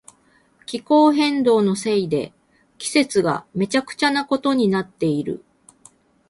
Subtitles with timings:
[0.65, 2.33] 気候変動のせいで
[2.79, 5.45] 季節がめちゃくちゃなことになっている。